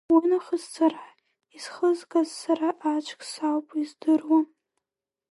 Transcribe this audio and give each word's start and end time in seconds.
Уи 0.13 0.21
нахыс 0.29 0.63
сара 0.75 1.03
исхызгаз, 1.55 2.29
сара 2.41 2.69
аӡәк 2.91 3.21
соуп 3.31 3.67
издыруа… 3.81 4.39